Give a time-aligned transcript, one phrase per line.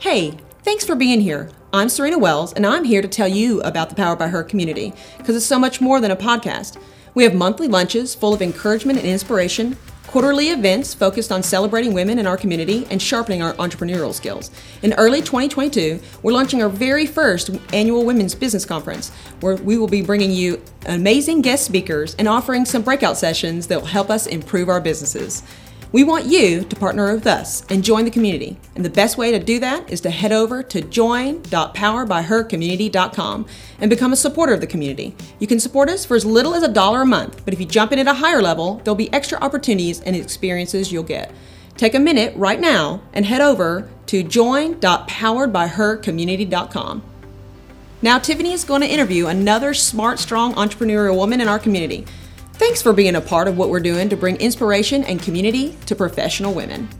[0.00, 1.50] Hey, thanks for being here.
[1.74, 4.94] I'm Serena Wells, and I'm here to tell you about the Power by Her community
[5.18, 6.78] because it's so much more than a podcast.
[7.12, 9.76] We have monthly lunches full of encouragement and inspiration,
[10.06, 14.50] quarterly events focused on celebrating women in our community and sharpening our entrepreneurial skills.
[14.80, 19.10] In early 2022, we're launching our very first annual Women's Business Conference,
[19.40, 23.78] where we will be bringing you amazing guest speakers and offering some breakout sessions that
[23.78, 25.42] will help us improve our businesses.
[25.92, 28.56] We want you to partner with us and join the community.
[28.76, 33.46] And the best way to do that is to head over to join.powerbyhercommunity.com
[33.80, 35.16] and become a supporter of the community.
[35.40, 37.66] You can support us for as little as a dollar a month, but if you
[37.66, 41.32] jump in at a higher level, there'll be extra opportunities and experiences you'll get.
[41.76, 47.02] Take a minute right now and head over to join.poweredbyhercommunity.com.
[48.02, 52.06] Now, Tiffany is going to interview another smart, strong entrepreneurial woman in our community.
[52.60, 55.94] Thanks for being a part of what we're doing to bring inspiration and community to
[55.94, 56.90] professional women.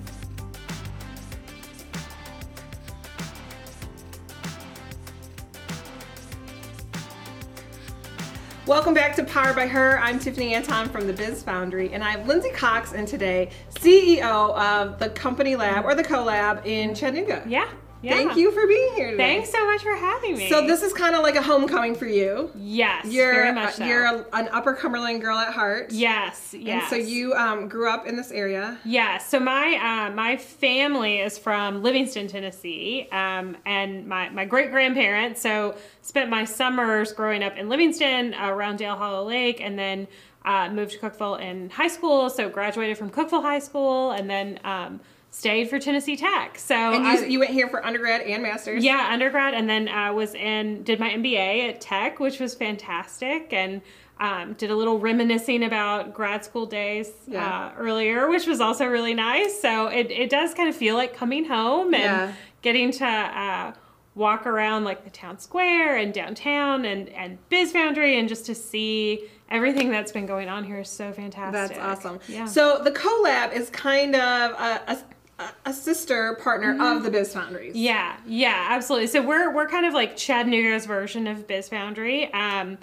[8.67, 9.99] Welcome back to Powered by Her.
[9.99, 14.57] I'm Tiffany Anton from the Biz Foundry, and I have Lindsay Cox and today, CEO
[14.57, 17.45] of the Company Lab or the CoLab in Chattanooga.
[17.47, 17.69] Yeah.
[18.03, 18.15] Yeah.
[18.15, 19.35] Thank you for being here today.
[19.35, 20.49] Thanks so much for having me.
[20.49, 22.51] So this is kind of like a homecoming for you.
[22.57, 23.85] yes, You're very much so.
[23.85, 25.93] you're a, an Upper Cumberland girl at heart.
[25.93, 26.83] yes, yes.
[26.85, 28.79] And so you um, grew up in this area.
[28.85, 29.29] Yes.
[29.29, 29.75] So my
[30.09, 35.43] uh, my family is from Livingston, Tennessee, um, and my my great grandparents.
[35.43, 40.09] So spent my summers growing up in Livingston uh, around Dale Hollow Lake, and then
[40.47, 42.31] uh, moved to Cookeville in high school.
[42.31, 44.59] So graduated from Cookeville High School, and then.
[44.65, 45.01] Um,
[45.33, 46.59] Stayed for Tennessee Tech.
[46.59, 48.83] So And I- you, you went here for undergrad and master's.
[48.85, 53.53] Yeah, undergrad, and then I was in did my MBA at Tech, which was fantastic,
[53.53, 53.81] and
[54.19, 57.69] um, did a little reminiscing about grad school days Yeah.
[57.69, 59.61] uh, earlier, which was also really nice.
[59.63, 62.33] So it it does kind of feel like coming home and Yeah.
[62.63, 63.07] getting to.
[63.07, 63.73] Uh,
[64.17, 68.57] walk around like the town square and downtown and and biz foundry and just to
[68.57, 72.19] see everything that's been going on here is so fantastic That's awesome.
[72.29, 74.99] yeah So the CoLab is kind of a, a,
[75.65, 77.75] a sister partner of the Biz Foundries.
[77.75, 77.85] Mm-hmm.
[77.85, 79.09] Yeah, yeah, absolutely.
[79.09, 82.33] So we're we're kind of like Chattanooga's version of Biz Foundry.
[82.33, 82.79] Um,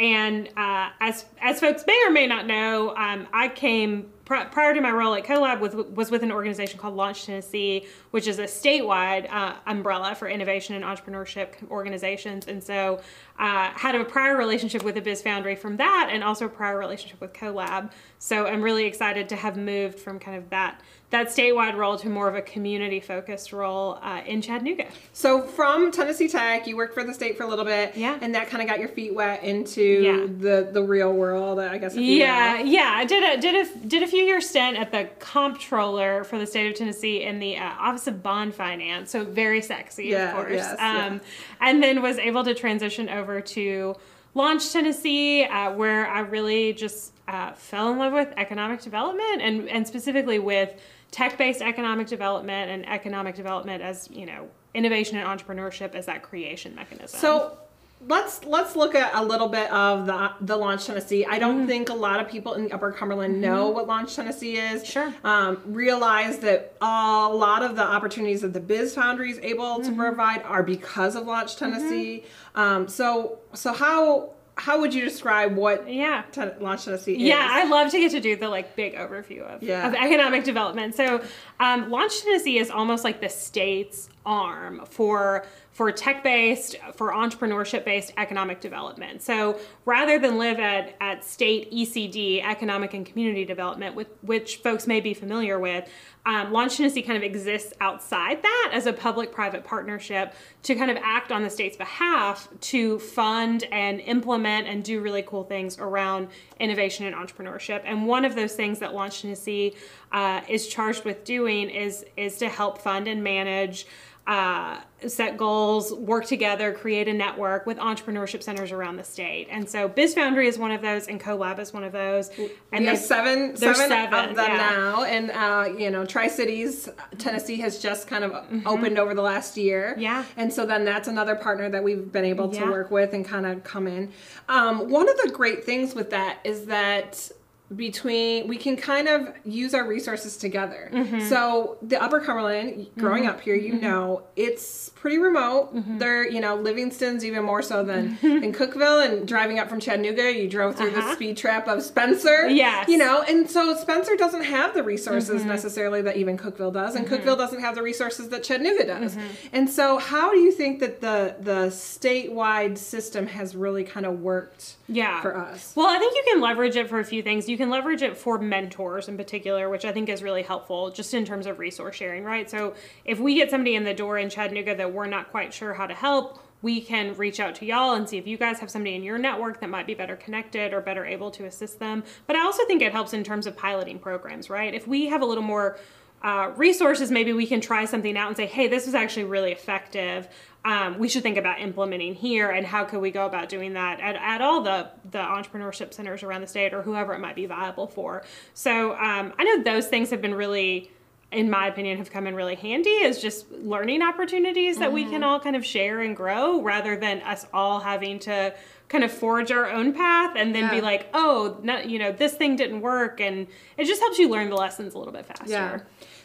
[0.00, 4.72] and uh, as as folks may or may not know, um, I came pri- prior
[4.72, 8.38] to my role at CoLab with was with an organization called Launch Tennessee, which is
[8.38, 12.46] a statewide uh, umbrella for innovation and entrepreneurship organizations.
[12.46, 13.02] And so,
[13.38, 16.78] uh, had a prior relationship with the Biz Foundry from that, and also a prior
[16.78, 17.90] relationship with CoLab.
[18.18, 22.08] So I'm really excited to have moved from kind of that that statewide role to
[22.08, 24.86] more of a community focused role uh, in Chattanooga.
[25.12, 27.96] So from Tennessee Tech, you worked for the state for a little bit.
[27.96, 28.16] Yeah.
[28.20, 30.26] And that kind of got your feet wet into Yeah.
[30.38, 31.96] the the real world, I guess.
[31.96, 32.66] Yeah, will.
[32.66, 32.92] yeah.
[32.94, 36.46] I did a did a did a few year stint at the comptroller for the
[36.46, 39.10] state of Tennessee in the uh, Office of Bond Finance.
[39.10, 40.52] So very sexy, Yeah, of course.
[40.54, 41.20] yes, um,
[41.60, 43.96] And then was able to transition over to
[44.34, 49.68] Launch Tennessee, uh, where I really just uh, fell in love with economic development and
[49.68, 50.70] and specifically with
[51.10, 56.22] tech based economic development and economic development as you know innovation and entrepreneurship as that
[56.22, 57.18] creation mechanism.
[57.20, 57.58] So
[58.06, 61.24] let's let's look at a little bit of the the Launch Tennessee.
[61.26, 61.40] I Mm-hmm.
[61.40, 64.86] don't think a lot of people in the Upper Cumberland know what Launch Tennessee is.
[64.86, 65.12] Sure.
[65.24, 69.90] Um, realize that a lot of the opportunities that the Biz Foundry is able Mm-hmm.
[69.90, 72.24] to provide are because of Launch Tennessee.
[72.54, 76.22] Um, so so how how would you describe what yeah.
[76.32, 77.22] Ten- Launch Tennessee is?
[77.22, 79.88] Yeah, I love to get to do the like big overview of, Yeah.
[79.88, 80.94] of economic development.
[80.94, 81.22] So,
[81.58, 87.84] um, Launch Tennessee is almost like the state's arm for for tech based, for entrepreneurship
[87.84, 89.22] based economic development.
[89.22, 94.86] So, rather than live at at state ECD, economic and community development, with which folks
[94.86, 95.88] may be familiar with,
[96.26, 100.90] um, Launch Tennessee kind of exists outside that as a public private partnership to kind
[100.90, 105.78] of act on the state's behalf to fund and implement and do really cool things
[105.78, 106.28] around
[106.58, 107.80] innovation and entrepreneurship.
[107.84, 109.74] And one of those things that Launch Tennessee
[110.12, 113.86] uh, is charged with doing is is to help fund and manage.
[114.26, 119.48] Uh, set goals, work together, create a network with entrepreneurship centers around the state.
[119.50, 122.30] And so Biz Foundry is one of those, and CoLab is one of those.
[122.70, 124.56] And there's seven, there's seven, seven, of them yeah.
[124.56, 128.32] now, and uh, you know, Tri Cities, Tennessee has just kind of
[128.66, 129.92] opened over the last year.
[129.92, 130.00] Mm-hmm.
[130.00, 130.24] Yeah.
[130.36, 132.70] and so then that's another partner that we've been able to Yeah.
[132.70, 134.12] work with and kind of come in.
[134.48, 137.30] Um, one of the great things with that is that
[137.76, 140.90] between we can kind of use our resources together.
[140.92, 141.20] Mm-hmm.
[141.28, 145.74] So the Upper Cumberland, growing up here, you know, it's pretty remote.
[145.74, 145.98] Mm-hmm.
[145.98, 150.32] They're you know Livingston's even more so than in Cookeville, and driving up from Chattanooga,
[150.32, 151.14] you drove through the Uh-huh.
[151.14, 152.48] speed trap of Spencer.
[152.48, 152.88] Yes.
[152.88, 155.48] you know, and so Spencer doesn't have the resources Mm-hmm.
[155.48, 159.14] necessarily that even Cookeville does, and Cookeville doesn't have the resources that Chattanooga does.
[159.14, 159.26] Mm-hmm.
[159.52, 164.20] And so, how do you think that the the statewide system has really kind of
[164.20, 164.76] worked?
[164.92, 165.72] yeah for us.
[165.76, 168.16] well i think you can leverage it for a few things you can leverage it
[168.16, 171.96] for mentors in particular which i think is really helpful just in terms of resource
[171.96, 172.50] sharing right?
[172.50, 172.74] So
[173.04, 175.86] if we get somebody in the door in chattanooga that we're not quite sure how
[175.86, 178.94] to help we can reach out to y'all and see if you guys have somebody
[178.94, 182.04] in your network that might be better connected or better able to assist them.
[182.26, 184.74] But i also think it helps in terms of piloting programs right?
[184.74, 185.78] If we have a little more
[186.22, 189.52] uh, resources, maybe we can try something out and say, hey, this was actually really
[189.52, 190.28] effective.
[190.62, 193.98] Um, we should think about implementing here and how could we go about doing that
[194.00, 197.46] at, at all the, the entrepreneurship centers around the state or whoever it might be
[197.46, 198.22] viable for.
[198.52, 200.90] So um, I know those things have been really,
[201.32, 205.22] in my opinion, have come in really handy as just learning opportunities that we can
[205.22, 208.54] all kind of share and grow rather than us all having to
[208.90, 212.34] kind of forge our own path and then be like, oh, no, you know, this
[212.34, 213.18] thing didn't work.
[213.20, 213.46] And
[213.78, 215.46] it just helps you learn the lessons a little bit faster.
[215.48, 215.78] Yeah.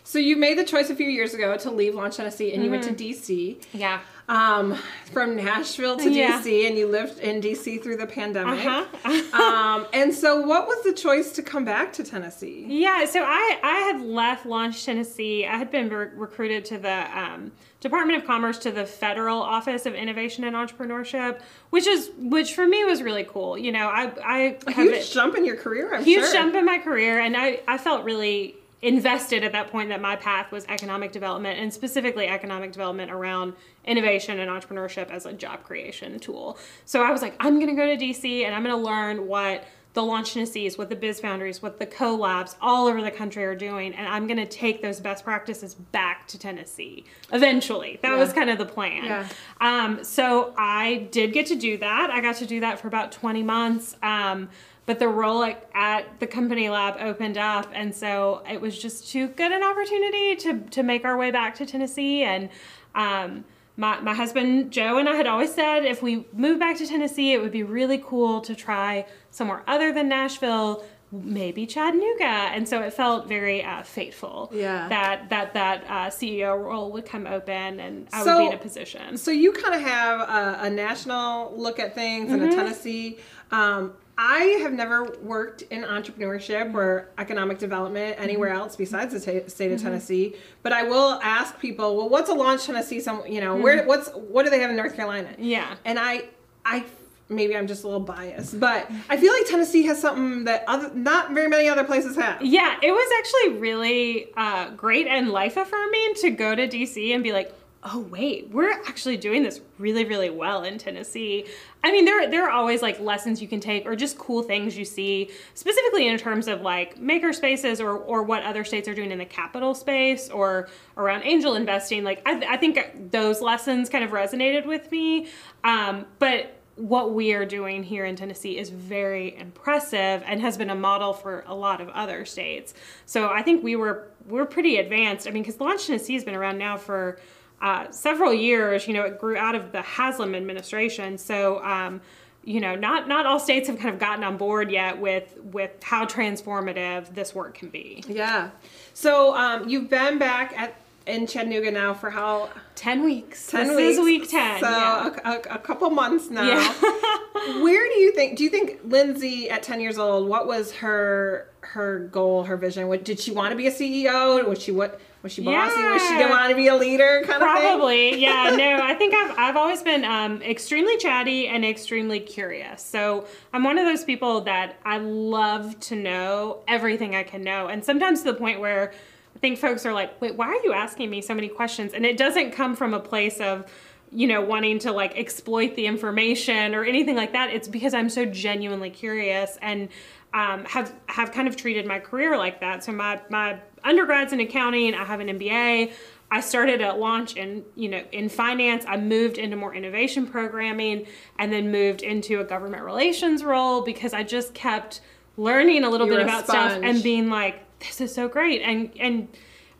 [0.04, 2.70] So you made the choice a few years ago to leave Launch Tennessee, and you
[2.70, 2.96] went to Mm-hmm.
[3.32, 3.64] DC.
[3.74, 4.02] Yeah.
[4.28, 4.76] Um,
[5.12, 6.42] from Nashville to Yeah.
[6.42, 8.66] DC, and you lived in DC through the pandemic.
[8.66, 9.34] Uh-huh.
[9.44, 12.66] um, and so, what was the choice to come back to Tennessee?
[12.68, 15.46] Yeah, so I, I had left Launch Tennessee.
[15.46, 17.52] I had been re- recruited to the um,
[17.82, 22.66] Department of Commerce to the Federal Office of Innovation and Entrepreneurship, which is which for
[22.66, 23.60] me was really cool.
[23.60, 26.34] You know, I I A huge jump in your career, I'm huge sure.
[26.34, 28.56] jump in my career and I, I felt really
[28.86, 33.54] invested at that point that my path was economic development and specifically economic development around
[33.86, 36.58] innovation and entrepreneurship as a job creation tool.
[36.86, 39.28] So i was like i'm going to go to dc and i'm going to learn
[39.28, 39.64] what
[39.96, 43.56] the launch Tennessees, what the biz foundries, what the co-labs all over the country are
[43.56, 48.00] doing, and I'm going to take those best practices back to Tennessee eventually.
[48.04, 49.06] That was kind of the plan.
[49.06, 49.28] Yeah.
[49.62, 52.12] Um, so I did get to do that.
[52.12, 53.96] I got to do that for about 20 months.
[54.04, 54.50] Um,
[54.86, 59.10] but the role at, at the company lab opened up, and so it was just
[59.12, 62.22] too good an opportunity to to make our way back to Tennessee.
[62.22, 62.50] And
[62.94, 63.46] um,
[63.78, 67.34] my my husband Joe and I had always said if we moved back to Tennessee,
[67.34, 70.84] it would be really cool to try somewhere other than Nashville.
[71.12, 74.50] Maybe Chattanooga, and so it felt very uh, fateful.
[74.52, 74.90] Yeah.
[74.90, 78.58] that that that uh, CEO role would come open, and I would be in a
[78.58, 79.18] position.
[79.18, 83.18] So you kind of have a, a national look at things and a Tennessee.
[83.52, 88.62] Um, I have never worked in entrepreneurship or economic development anywhere mm-hmm.
[88.62, 89.88] else besides the ta state of mm-hmm.
[89.88, 90.36] Tennessee.
[90.64, 93.00] But I will ask people, well, what's a launch Tennessee?
[93.02, 93.88] Some, you know, where, mm-hmm.
[93.88, 95.30] what's, what do they have in North Carolina?
[95.38, 95.76] Yeah.
[95.84, 96.30] And I,
[96.64, 96.86] I,
[97.28, 100.94] maybe I'm just a little biased, but I feel like Tennessee has something that other,
[100.94, 102.42] not very many other places have.
[102.42, 107.22] Yeah, it was actually really uh, great and life affirming to go to DC and
[107.22, 107.54] be like,
[107.88, 111.46] oh wait, we're actually doing this really, really well in Tennessee.
[111.84, 114.76] I mean, there there are always like lessons you can take or just cool things
[114.76, 118.96] you see, specifically in terms of like maker spaces or or what other states are
[118.96, 120.68] doing in the capital space or
[120.98, 122.04] around angel investing.
[122.04, 125.28] Like I, I think those lessons kind of resonated with me,
[125.64, 130.70] um, but what we are doing here in Tennessee is very impressive and has been
[130.70, 132.74] a model for a lot of other states.
[133.06, 135.28] So I think we were we're pretty advanced.
[135.28, 137.20] I mean, because Launch Tennessee has been around now for
[137.62, 138.88] uh, several years.
[138.88, 141.18] You know, it grew out of the Haslam administration.
[141.18, 141.64] So.
[141.64, 142.02] Um,
[142.48, 145.72] you know, not not all states have kind of gotten on board yet with with
[145.82, 148.04] how transformative this work can be.
[148.08, 148.52] Yeah.
[148.94, 152.50] So um, you've been back at in Chattanooga now for how?
[152.76, 153.48] Ten weeks.
[153.48, 153.98] 10 this weeks.
[153.98, 154.60] is week ten.
[154.60, 155.16] So yeah.
[155.24, 156.44] a, a, a couple months now.
[156.44, 156.74] Yeah.
[157.62, 158.38] Where do you think?
[158.38, 160.28] Do you think Lindsay at ten years old?
[160.28, 162.44] What was her her goal?
[162.44, 162.88] Her vision?
[162.88, 164.46] What did she want to be a CEO?
[164.48, 165.00] Was she what?
[165.22, 165.82] Was she bossy?
[165.82, 166.18] Was she Yeah.
[166.20, 167.22] didn't want to be a leader?
[167.26, 167.50] Kind of.
[167.50, 168.50] Probably, yeah.
[168.56, 172.84] No, I think I've I've always been um, extremely chatty and extremely curious.
[172.84, 177.68] So I'm one of those people that I love to know everything I can know,
[177.68, 178.92] and sometimes to the point where
[179.36, 182.06] I think folks are like, "Wait, why are you asking me so many questions?" And
[182.06, 183.66] it doesn't come from a place of
[184.12, 187.50] you know wanting to like exploit the information or anything like that.
[187.52, 189.90] It's because I'm so genuinely curious and
[190.36, 192.84] um, have have kind of treated my career like that.
[192.84, 194.94] So my my undergrad's in accounting.
[194.94, 195.94] I have an MBA.
[196.32, 198.84] I started at launch in you know in finance.
[198.88, 201.08] I moved into more innovation programming,
[201.40, 205.00] and then moved into a government relations role because I just kept
[205.38, 208.62] learning a little You're bit a about stuff and being like, this is so great,
[208.62, 209.28] and and.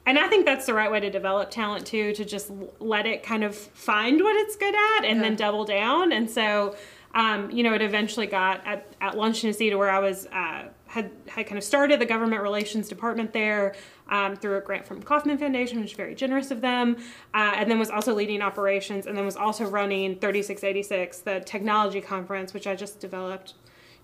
[0.08, 3.24] And I think that's the right way to develop talent too, to just let it
[3.24, 6.12] kind of find what it's good at and then double down.
[6.12, 6.76] And so,
[7.16, 10.66] um, you know, it eventually got at, at Launch Tennessee to where I was uh,
[10.96, 13.76] had had kind of started the government relations department there
[14.10, 16.98] um, through a grant from Kauffman Foundation, which is very generous of them,
[17.34, 22.00] uh, and then was also leading operations, and then was also running 3686, the technology
[22.00, 23.56] conference, which I just developed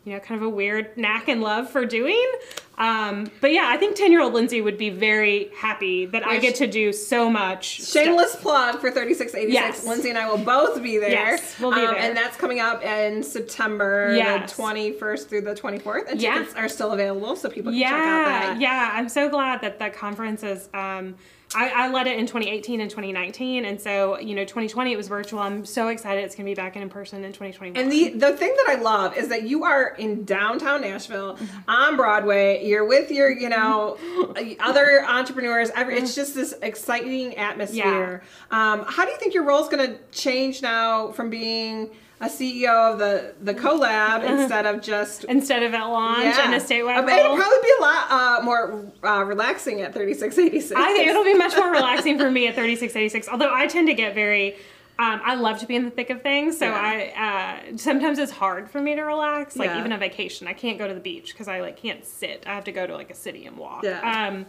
[0.03, 2.25] you know, kind of a weird knack and love for doing.
[2.79, 6.39] Um, but yeah, I think 10 year old Lindsay would be very happy that I
[6.39, 7.81] get to do so much.
[7.83, 8.41] Shameless stuff.
[8.41, 9.53] plug for 3686.
[9.53, 9.85] Yes.
[9.85, 11.11] Lindsay and I will both be there.
[11.11, 11.97] Yes, we'll be Um, there.
[11.97, 14.49] And that's coming up in September Yes.
[14.49, 16.09] the 21st through the 24th.
[16.09, 16.39] And Yeah.
[16.39, 18.61] tickets are still available, so people can check out Yeah, that.
[18.61, 18.91] yeah.
[18.95, 20.67] I'm so glad that the conference is.
[20.73, 21.15] Um,
[21.53, 25.07] I, I led it in 2018 and 2019, and so you know, 2020 it was
[25.07, 25.39] virtual.
[25.39, 27.77] I'm so excited it's gonna be back in person in 2021.
[27.77, 31.97] And the the thing that I love is that you are in downtown Nashville on
[31.97, 32.65] Broadway.
[32.65, 33.97] You're with your, you know,
[34.59, 35.69] other entrepreneurs.
[35.75, 38.23] Every, it's just this exciting atmosphere.
[38.51, 41.91] Um, how do you think your role is going to change now from being
[42.21, 46.59] a CEO of the the CoLab instead of just instead of at launch and a
[46.59, 47.09] statewide Um.
[47.09, 50.79] It'll probably be a lot uh, more uh, relaxing at 3686.
[50.79, 53.27] I think it'll be much more relaxing for me at 3686.
[53.27, 54.53] Although I tend to get very,
[54.99, 56.59] um, I love to be in the thick of things.
[56.59, 56.79] So Yeah.
[57.17, 59.55] I uh, sometimes it's hard for me to relax.
[59.57, 59.79] Like Yeah.
[59.79, 62.43] even a vacation, I can't go to the beach because I like can't sit.
[62.45, 63.83] I have to go to like a city and walk.
[63.83, 63.99] Yeah.
[64.27, 64.45] Um,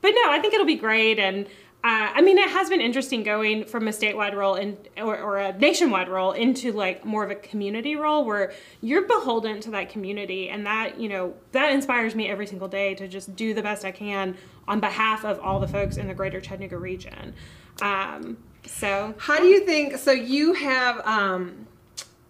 [0.00, 1.46] but no, I think it'll be great and.
[1.84, 5.38] Uh, I mean, it has been interesting going from a statewide role in, or, or
[5.38, 9.88] a nationwide role into like more of a community role where you're beholden to that
[9.88, 13.62] community, and that you know that inspires me every single day to just do the
[13.62, 14.36] best I can
[14.68, 17.34] on behalf of all the folks in the greater Chattanooga region.
[17.80, 19.96] Um, so How do you think?
[19.98, 21.04] So you have.
[21.04, 21.66] Um,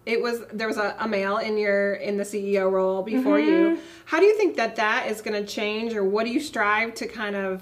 [0.05, 3.75] it was there was a, a male in your in the CEO role before Mm-hmm.
[3.75, 3.79] you.
[4.05, 6.95] How do you think that that is going to change, or what do you strive
[6.95, 7.61] to kind of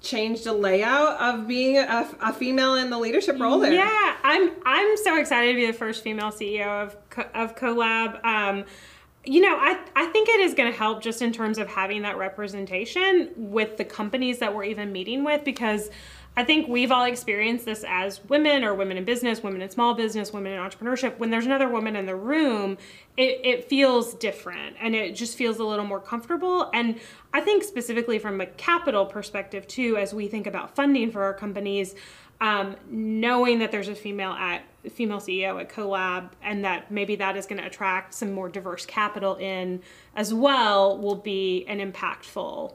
[0.00, 3.72] change the layout of being a, a female in the leadership role there?
[3.72, 6.96] Yeah, I'm I'm so excited to be the first female CEO of
[7.34, 8.24] of CoLab.
[8.24, 8.64] Um,
[9.26, 12.02] you know, I, I think it is going to help just in terms of having
[12.02, 15.90] that representation with the companies that we're even meeting with because
[16.38, 19.94] I think we've all experienced this as women or women in business, women in small
[19.94, 21.16] business, women in entrepreneurship.
[21.18, 22.76] When there's another woman in the room,
[23.16, 26.70] it, it feels different and it just feels a little more comfortable.
[26.74, 27.00] And
[27.32, 31.32] I think specifically from a capital perspective too, as we think about funding for our
[31.32, 31.94] companies,
[32.42, 34.62] um, knowing that there's a female at
[34.92, 38.84] female CEO at CoLab and that maybe that is going to attract some more diverse
[38.84, 39.80] capital in
[40.14, 42.74] as well will be an impactful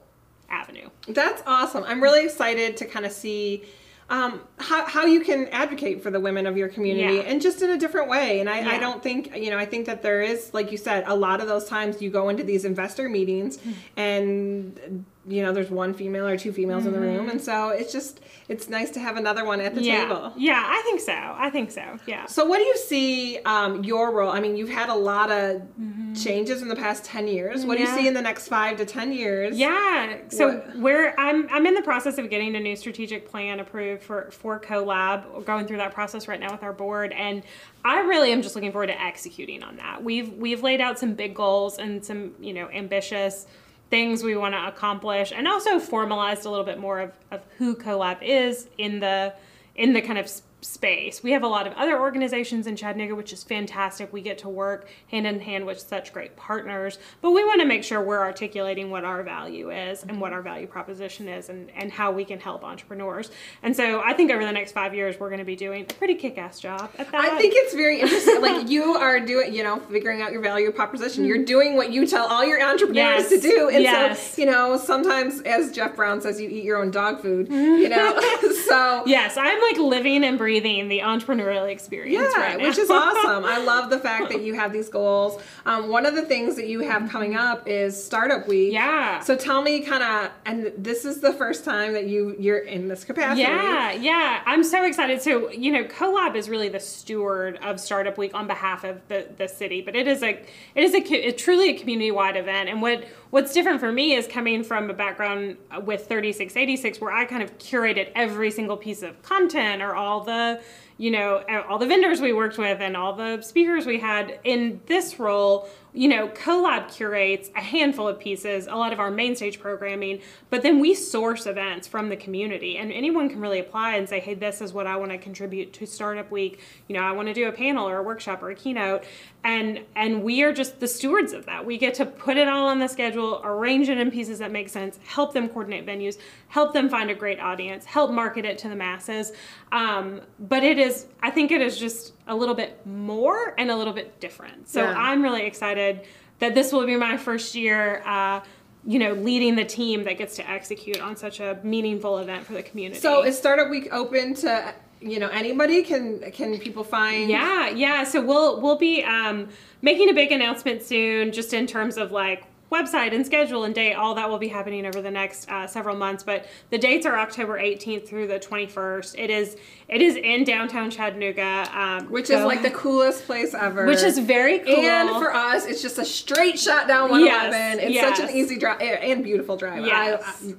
[0.51, 0.89] avenue.
[1.07, 1.83] That's awesome.
[1.85, 3.63] I'm really excited to kind of see
[4.09, 7.21] um, how, how you can advocate for the women of your community Yeah.
[7.21, 8.41] and just in a different way.
[8.41, 11.05] And I, I don't think, you know, I think that there is, like you said,
[11.07, 13.71] a lot of those times you go into these investor meetings Hmm.
[13.95, 17.29] and, you know, there's one female or two females in the room.
[17.29, 19.87] And so it's just, it's nice to have another one at the Mm-hmm.
[19.87, 20.01] yeah.
[20.07, 20.33] table.
[20.35, 21.13] Yeah, I think so.
[21.13, 21.97] I think so.
[22.07, 22.25] Yeah.
[22.25, 24.31] So, what do you see um, your role?
[24.31, 26.13] I mean, you've had a lot of Mm-hmm.
[26.15, 27.65] changes in the past ten years.
[27.65, 29.57] What do you see in the next five to ten years?
[29.57, 30.17] Yeah.
[30.29, 34.01] So What- we're I'm I'm in the process of getting a new strategic plan approved
[34.03, 35.31] for for CoLab.
[35.33, 37.43] We're going through that process right now with our board and
[37.85, 40.03] I really am just looking forward to executing on that.
[40.03, 43.47] We've we've laid out some big goals and some, you know, ambitious
[43.91, 47.75] things we want to accomplish and also formalized a little bit more of, of who
[47.75, 49.33] CoLab is in the
[49.75, 50.27] in the kind of
[50.61, 51.23] space.
[51.23, 54.13] We have a lot of other organizations in Chattanooga, which is fantastic.
[54.13, 57.67] We get to work hand in hand with such great partners, but we want to
[57.67, 61.71] make sure we're articulating what our value is and what our value proposition is and,
[61.75, 63.31] and how we can help entrepreneurs.
[63.63, 65.93] And so I think over the next five years, we're going to be doing a
[65.93, 67.21] pretty kick ass job at that.
[67.21, 68.41] I think it's very interesting.
[68.41, 71.25] like you are doing, you know, figuring out your value proposition.
[71.25, 71.45] You're mm-hmm.
[71.45, 73.29] doing what you tell all your entrepreneurs Yes.
[73.29, 73.69] to do.
[73.69, 74.35] And Yes.
[74.35, 77.89] so, you know, sometimes as Jeff Brown says, you eat your own dog food, you
[77.89, 77.89] mm-hmm.
[77.89, 78.53] know.
[78.67, 83.45] so Yes, I'm like living and breathing the entrepreneurial experience yeah, right which is awesome.
[83.45, 85.41] I love the fact that you have these goals.
[85.65, 88.73] Um, one of the things that you have coming up is Startup Week.
[88.73, 89.19] Yeah.
[89.19, 92.87] So tell me kind of, and this is the first time that you you're in
[92.87, 93.41] this capacity.
[93.41, 94.41] Yeah, yeah.
[94.45, 95.21] I'm so excited.
[95.21, 99.27] So, you know, CoLab is really the steward of Startup Week on behalf of the,
[99.37, 100.29] the city, but it is a
[100.75, 102.69] it is a, a truly a community wide event.
[102.69, 107.25] And what what's different for me is coming from a background with 3686 where I
[107.25, 110.61] kind of curated every single piece of content or all the
[110.97, 114.81] you know all the vendors we worked with and all the speakers we had in
[114.85, 119.35] this role you know CoLab curates a handful of pieces a lot of our main
[119.35, 122.77] stage programming but then we source events from the community.
[122.77, 125.73] And anyone can really apply and say hey this is what i want to contribute
[125.73, 126.59] to startup week.
[126.87, 129.03] You know i want to do a panel or a workshop or a keynote.
[129.43, 131.65] And and we are just the stewards of that.
[131.65, 134.69] We get to put it all on the schedule arrange it in pieces that make
[134.69, 136.17] sense help them coordinate venues
[136.47, 139.31] help them find a great audience help market it to the masses.
[139.71, 143.75] Um, but it is i think it is just a little bit more and a
[143.75, 144.93] little bit different so Yeah.
[144.97, 146.01] i'm really excited
[146.39, 148.01] that this will be my first year.
[148.05, 148.41] Uh,
[148.83, 152.53] you know, leading the team that gets to execute on such a meaningful event for
[152.53, 152.99] the community.
[152.99, 155.83] So is Startup Week open to you know anybody?
[155.83, 157.29] Can can people find?
[157.29, 158.03] Yeah, yeah.
[158.05, 159.49] So we'll we'll be um,
[159.83, 163.93] making a big announcement soon, just in terms of like website and schedule and date.
[163.93, 166.23] All that will be happening over the next uh, several months.
[166.23, 169.15] But the dates are October 18th through the 21st.
[169.17, 173.85] It is it is in downtown Chattanooga, um, Which is like the coolest place ever.
[173.85, 174.75] which is very cool.
[174.75, 177.51] And for us, it's just a straight shot down 111.
[177.51, 178.17] Yes, it's yes.
[178.17, 179.85] such an easy drive and beautiful drive.
[179.85, 180.23] Yes.
[180.43, 180.53] I, I,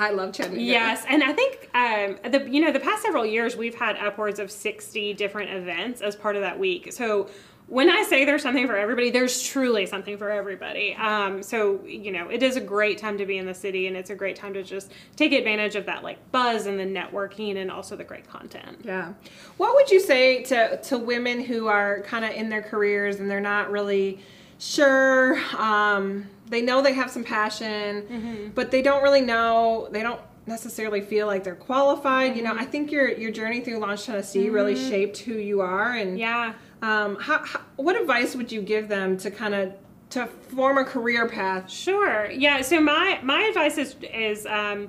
[0.00, 0.62] I love Chattanooga.
[0.62, 4.38] Yes, and I think um, the you know the past several years we've had upwards
[4.38, 6.90] of sixty different events as part of that week.
[6.92, 7.28] So
[7.70, 10.94] when I say there's something for everybody, there's truly something for everybody.
[10.96, 13.96] Um, so you know it is a great time to be in the city, and
[13.96, 17.56] it's a great time to just take advantage of that like buzz and the networking,
[17.56, 18.80] and also the great content.
[18.84, 19.12] Yeah.
[19.56, 23.30] What would you say to, to women who are kind of in their careers and
[23.30, 24.18] they're not really
[24.58, 25.38] sure?
[25.56, 28.48] Um, they know they have some passion, Mm-hmm.
[28.54, 32.36] but they don't really know, they don't necessarily feel like they're qualified.
[32.36, 32.60] You know, Mm-hmm.
[32.60, 35.92] I think your, your journey through Launch Tennessee really shaped who you are.
[35.92, 36.54] And Yeah.
[36.82, 39.72] Um, how, how, what advice would you give them to kind of
[40.10, 41.70] to form a career path?
[41.70, 42.30] Sure.
[42.30, 42.62] Yeah.
[42.62, 44.88] So my my advice is is um,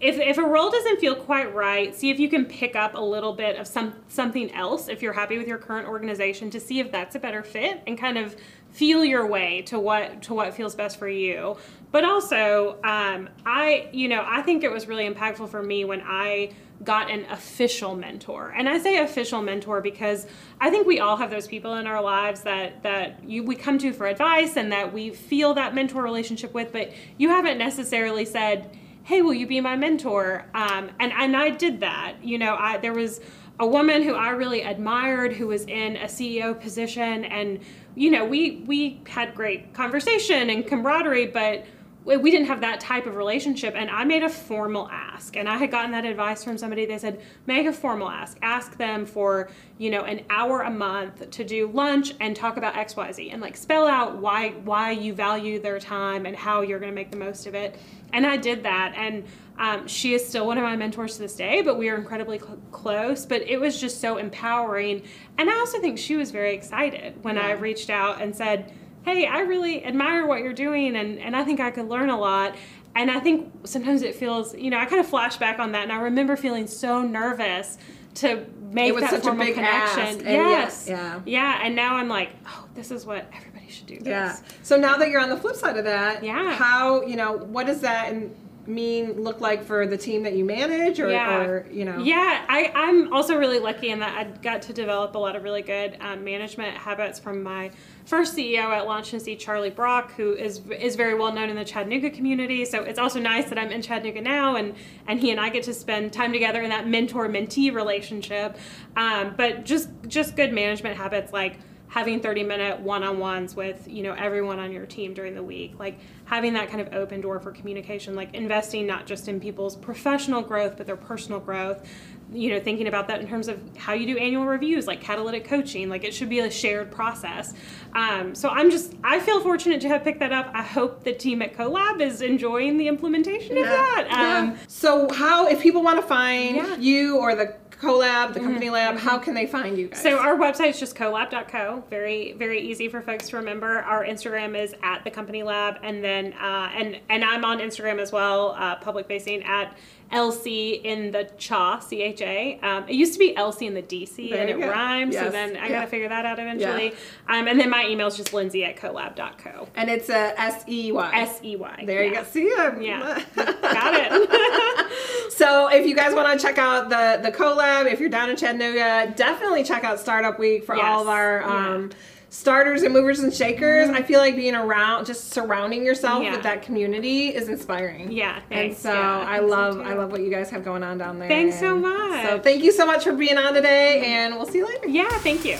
[0.00, 3.00] if if a role doesn't feel quite right, see if you can pick up a
[3.00, 6.80] little bit of some something else if you're happy with your current organization to see
[6.80, 8.36] if that's a better fit and kind of
[8.70, 11.56] feel your way to what to what feels best for you.
[11.90, 16.02] But also, um, I you know I think it was really impactful for me when
[16.04, 16.52] I
[16.84, 18.52] got an official mentor.
[18.56, 20.26] And I say official mentor because
[20.60, 23.78] I think we all have those people in our lives that that you we come
[23.78, 28.24] to for advice and that we feel that mentor relationship with, but you haven't necessarily
[28.24, 32.16] said, "Hey, will you be my mentor?" Um, and and I did that.
[32.22, 33.20] You know, I there was
[33.60, 37.60] a woman who I really admired who was in a CEO position and
[37.94, 41.64] you know, we we had great conversation and camaraderie, but
[42.04, 45.36] we we didn't have that type of relationship and i made a formal ask.
[45.36, 48.38] And i had gotten that advice from somebody they said make a formal ask.
[48.42, 52.74] Ask them for you know an hour a month to do lunch and talk about
[52.74, 56.90] xyz and like spell out why why you value their time and how you're going
[56.90, 57.78] to make the most of it.
[58.12, 59.24] And i did that and
[59.58, 62.38] um, she is still one of my mentors to this day but we are incredibly
[62.38, 63.26] cl- close.
[63.26, 65.02] But it was just so empowering.
[65.38, 68.72] And i also think she was very excited when i reached out and said
[69.04, 72.18] hey, I really admire what you're doing and, and I think I could learn a
[72.18, 72.54] lot.
[72.94, 75.82] And I think sometimes it feels, you know, I kind of flash back on that
[75.84, 77.78] and I remember feeling so nervous
[78.16, 80.02] to make It was that such a formal big connection.
[80.02, 80.86] ask, yes.
[80.88, 81.20] yeah, yeah.
[81.24, 81.60] Yeah.
[81.64, 83.96] And now I'm like, oh, this is what everybody should do.
[83.98, 84.06] This.
[84.08, 84.36] Yeah.
[84.62, 86.52] So now that you're on the flip side of that, Yeah.
[86.54, 88.34] how you know what is that in-
[88.66, 91.98] mean look like for the team that you manage, or, or you know?
[91.98, 95.42] Yeah, I, I'm also really lucky in that I got to develop a lot of
[95.42, 97.70] really good um, management habits from my
[98.04, 101.56] first CEO at Launch and see Charlie Brock, who is is very well known in
[101.56, 102.64] the Chattanooga community.
[102.64, 104.74] So it's also nice that I'm in Chattanooga now, and
[105.06, 108.56] and he and I get to spend time together in that mentor mentee relationship.
[108.96, 111.58] Um, but just just good management habits like
[111.92, 115.98] having 30 minute one-on-ones with you know everyone on your team during the week like
[116.24, 120.40] having that kind of open door for communication like investing not just in people's professional
[120.40, 121.86] growth but their personal growth.
[122.32, 125.44] You know thinking about that in terms of how you do annual reviews like catalytic
[125.44, 127.52] coaching like it should be a shared process.
[127.94, 130.50] Um, so i'm just i feel fortunate to have picked that up.
[130.54, 134.06] I hope the team at CoLab is enjoying the implementation of that.
[134.08, 134.38] Yeah.
[134.38, 136.76] um, so how if people want to find Yeah.
[136.76, 140.00] You or the CoLab, the company lab, how can they find you guys?
[140.02, 141.82] So our website is just colab.co.
[141.90, 143.78] Very, very easy for folks to remember.
[143.80, 147.98] Our Instagram is at the company lab, and then uh, and and I'm on Instagram
[147.98, 149.76] as well, uh, public facing at
[150.12, 152.60] LC in the Cha C H A.
[152.62, 154.68] Um, it used to be LC in the DC, There and it go.
[154.70, 155.16] rhymes.
[155.16, 155.68] So then I Yeah.
[155.80, 156.92] gotta figure that out eventually.
[157.28, 159.68] Um, and then my email is just Lindsay at colab.co.
[159.74, 161.10] and it's a S E Y.
[161.14, 161.84] S E Y.
[161.86, 162.24] There you go.
[162.24, 162.72] See ya.
[162.78, 163.22] Yeah.
[163.34, 164.92] Got it.
[165.36, 168.36] So if you guys want to check out the the CoLab, if you're down in
[168.36, 171.12] Chattanooga, definitely check out Startup Week for all of Yes.
[171.12, 171.46] our Yeah.
[171.46, 171.74] Mm-hmm.
[171.84, 171.90] um,
[172.30, 173.90] starters and movers and shakers.
[173.90, 176.30] I feel like being around, just surrounding yourself Yeah.
[176.32, 178.10] with that community is inspiring.
[178.10, 179.80] Yeah, and so Yeah, I think so love.
[179.86, 181.28] I love what you guys have going on down there.
[181.28, 182.26] Thanks so much.
[182.26, 184.88] So thank you so much for being on today, and we'll see you later.
[184.88, 185.58] yeah, thank you.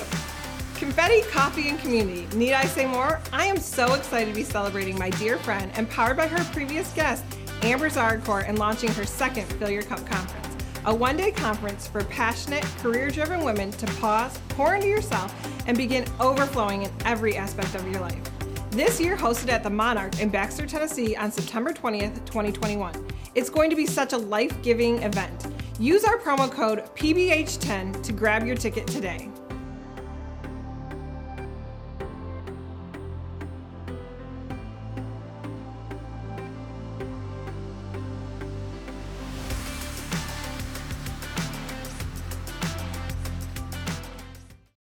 [0.76, 2.26] Confetti, coffee, and community.
[2.35, 3.20] Need I say more?
[3.32, 7.22] I am so excited to be celebrating my dear friend, empowered by her previous guest,
[7.62, 10.48] Amber Zardcourt, and launching her second Fill Your Cup conference.
[10.85, 15.33] A one day conference for passionate, career driven women to pause, pour into yourself,
[15.68, 18.20] and begin overflowing in every aspect of your life.
[18.72, 23.07] This year, hosted at the Monarch in Baxter, Tennessee on September 20th, 2021.
[23.35, 25.46] It's going to be such a life giving event.
[25.79, 29.29] Use our promo code PBH10 to grab your ticket today.